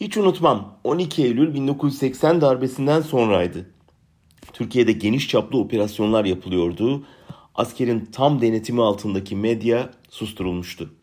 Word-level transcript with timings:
Hiç 0.00 0.16
unutmam 0.16 0.78
12 0.84 1.24
Eylül 1.24 1.54
1980 1.54 2.40
darbesinden 2.40 3.00
sonraydı. 3.00 3.70
Türkiye'de 4.52 4.92
geniş 4.92 5.28
çaplı 5.28 5.58
operasyonlar 5.58 6.24
yapılıyordu. 6.24 7.06
Askerin 7.54 8.08
tam 8.12 8.40
denetimi 8.40 8.82
altındaki 8.82 9.36
medya 9.36 9.90
susturulmuştu. 10.10 10.94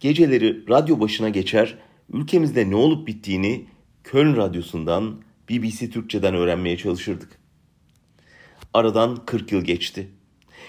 Geceleri 0.00 0.68
radyo 0.68 1.00
başına 1.00 1.28
geçer, 1.28 1.78
ülkemizde 2.12 2.70
ne 2.70 2.76
olup 2.76 3.06
bittiğini 3.06 3.64
Köln 4.04 4.36
Radyosu'ndan, 4.36 5.14
BBC 5.50 5.90
Türkçe'den 5.90 6.34
öğrenmeye 6.34 6.76
çalışırdık. 6.76 7.38
Aradan 8.74 9.16
40 9.26 9.52
yıl 9.52 9.64
geçti. 9.64 10.08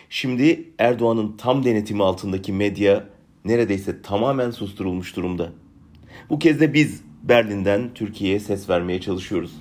Şimdi 0.09 0.73
Erdoğan'ın 0.79 1.37
tam 1.37 1.65
denetimi 1.65 2.03
altındaki 2.03 2.53
medya 2.53 3.09
neredeyse 3.45 4.01
tamamen 4.01 4.51
susturulmuş 4.51 5.15
durumda. 5.15 5.51
Bu 6.29 6.39
kez 6.39 6.59
de 6.59 6.73
biz 6.73 7.06
Berlin'den 7.29 7.93
Türkiye'ye 7.93 8.39
ses 8.39 8.69
vermeye 8.69 9.01
çalışıyoruz. 9.01 9.51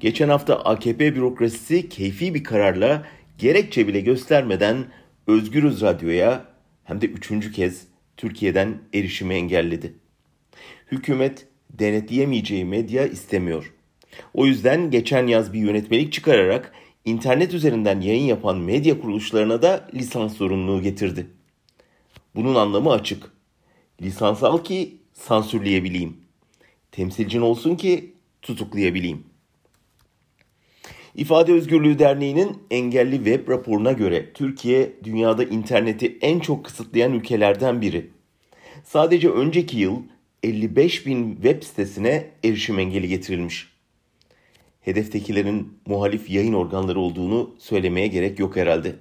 Geçen 0.00 0.28
hafta 0.28 0.56
AKP 0.56 1.14
bürokrasisi 1.14 1.88
keyfi 1.88 2.34
bir 2.34 2.44
kararla 2.44 3.06
gerekçe 3.38 3.88
bile 3.88 4.00
göstermeden 4.00 4.84
Özgürüz 5.26 5.82
Radyo'ya 5.82 6.44
hem 6.84 7.00
de 7.00 7.06
üçüncü 7.06 7.52
kez 7.52 7.86
Türkiye'den 8.16 8.78
erişimi 8.94 9.34
engelledi. 9.34 9.94
Hükümet 10.92 11.46
denetleyemeyeceği 11.70 12.64
medya 12.64 13.06
istemiyor. 13.06 13.74
O 14.34 14.46
yüzden 14.46 14.90
geçen 14.90 15.26
yaz 15.26 15.52
bir 15.52 15.58
yönetmelik 15.58 16.12
çıkararak 16.12 16.72
internet 17.04 17.54
üzerinden 17.54 18.00
yayın 18.00 18.24
yapan 18.24 18.58
medya 18.58 19.00
kuruluşlarına 19.00 19.62
da 19.62 19.88
lisans 19.94 20.36
zorunluluğu 20.36 20.82
getirdi. 20.82 21.26
Bunun 22.34 22.54
anlamı 22.54 22.92
açık. 22.92 23.32
Lisans 24.02 24.42
al 24.42 24.64
ki 24.64 24.99
sansürleyebileyim. 25.12 26.16
Temsilcin 26.92 27.40
olsun 27.40 27.76
ki 27.76 28.14
tutuklayabileyim. 28.42 29.24
İfade 31.14 31.52
Özgürlüğü 31.52 31.98
Derneği'nin 31.98 32.58
engelli 32.70 33.16
web 33.16 33.48
raporuna 33.48 33.92
göre 33.92 34.32
Türkiye 34.32 34.92
dünyada 35.04 35.44
interneti 35.44 36.18
en 36.20 36.40
çok 36.40 36.64
kısıtlayan 36.64 37.12
ülkelerden 37.12 37.80
biri. 37.80 38.10
Sadece 38.84 39.30
önceki 39.30 39.78
yıl 39.78 40.02
55 40.42 41.06
bin 41.06 41.34
web 41.34 41.62
sitesine 41.62 42.30
erişim 42.44 42.78
engeli 42.78 43.08
getirilmiş. 43.08 43.68
Hedeftekilerin 44.80 45.78
muhalif 45.86 46.30
yayın 46.30 46.52
organları 46.52 47.00
olduğunu 47.00 47.54
söylemeye 47.58 48.06
gerek 48.06 48.38
yok 48.38 48.56
herhalde. 48.56 48.96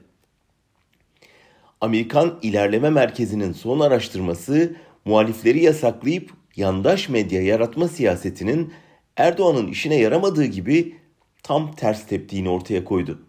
Amerikan 1.82 2.40
İlerleme 2.42 2.90
Merkezi'nin 2.90 3.54
son 3.54 3.80
araştırması 3.80 4.76
muhalifleri 5.06 5.64
yasaklayıp 5.64 6.34
yandaş 6.56 7.10
medya 7.10 7.42
yaratma 7.42 7.88
siyasetinin 7.88 8.74
Erdoğan'ın 9.18 9.68
işine 9.68 9.96
yaramadığı 9.96 10.46
gibi 10.46 10.96
tam 11.44 11.72
ters 11.72 12.08
teptiğini 12.08 12.50
ortaya 12.50 12.84
koydu. 12.86 13.22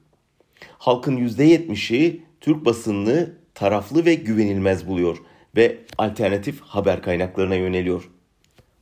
Halkın 0.79 1.17
%70'i 1.17 2.23
Türk 2.41 2.65
basınını 2.65 3.35
taraflı 3.55 4.05
ve 4.05 4.15
güvenilmez 4.15 4.87
buluyor 4.87 5.19
ve 5.57 5.79
alternatif 5.99 6.61
haber 6.61 7.03
kaynaklarına 7.03 7.55
yöneliyor. 7.55 8.11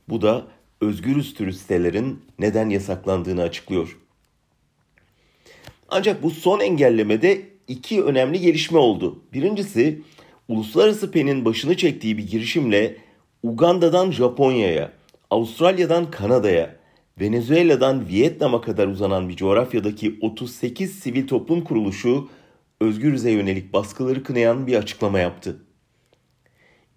Bu 0.09 0.21
da 0.21 0.47
özgürüz 0.81 1.33
türü 1.33 1.53
sitelerin 1.53 2.21
neden 2.39 2.69
yasaklandığını 2.69 3.41
açıklıyor. 3.41 3.99
Ancak 5.89 6.23
bu 6.23 6.31
son 6.31 6.59
engellemede 6.59 7.41
iki 7.67 8.03
önemli 8.03 8.39
gelişme 8.39 8.77
oldu. 8.77 9.23
Birincisi 9.33 10.01
Uluslararası 10.49 11.11
PEN'in 11.11 11.45
başını 11.45 11.77
çektiği 11.77 12.17
bir 12.17 12.27
girişimle 12.27 12.97
Uganda'dan 13.43 14.11
Japonya'ya, 14.11 14.91
Avustralya'dan 15.29 16.11
Kanada'ya, 16.11 16.75
Venezuela'dan 17.19 18.07
Vietnam'a 18.07 18.61
kadar 18.61 18.87
uzanan 18.87 19.29
bir 19.29 19.35
coğrafyadaki 19.35 20.17
38 20.21 20.99
sivil 20.99 21.27
toplum 21.27 21.63
kuruluşu 21.63 22.29
özgürüze 22.81 23.31
yönelik 23.31 23.73
baskıları 23.73 24.23
kınayan 24.23 24.67
bir 24.67 24.75
açıklama 24.75 25.19
yaptı. 25.19 25.63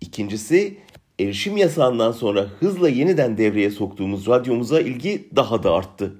İkincisi, 0.00 0.78
erişim 1.20 1.56
yasağından 1.56 2.12
sonra 2.12 2.46
hızla 2.60 2.88
yeniden 2.88 3.38
devreye 3.38 3.70
soktuğumuz 3.70 4.26
radyomuza 4.26 4.80
ilgi 4.80 5.28
daha 5.36 5.62
da 5.62 5.72
arttı. 5.72 6.14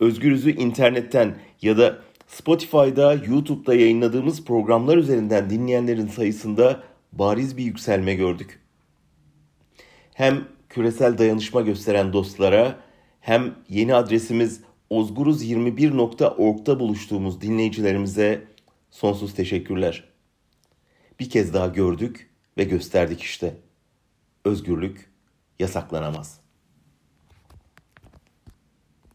Özgürüz'ü 0.00 0.50
internetten 0.50 1.36
ya 1.62 1.78
da 1.78 2.07
Spotify'da, 2.28 3.14
YouTube'da 3.14 3.74
yayınladığımız 3.74 4.44
programlar 4.44 4.96
üzerinden 4.96 5.50
dinleyenlerin 5.50 6.06
sayısında 6.06 6.82
bariz 7.12 7.56
bir 7.56 7.64
yükselme 7.64 8.14
gördük. 8.14 8.60
Hem 10.14 10.48
küresel 10.68 11.18
dayanışma 11.18 11.60
gösteren 11.60 12.12
dostlara 12.12 12.78
hem 13.20 13.54
yeni 13.68 13.94
adresimiz 13.94 14.60
ozguruz21.org'da 14.90 16.80
buluştuğumuz 16.80 17.40
dinleyicilerimize 17.40 18.44
sonsuz 18.90 19.34
teşekkürler. 19.34 20.08
Bir 21.20 21.30
kez 21.30 21.54
daha 21.54 21.66
gördük 21.66 22.30
ve 22.58 22.64
gösterdik 22.64 23.22
işte. 23.22 23.56
Özgürlük 24.44 25.10
yasaklanamaz. 25.58 26.40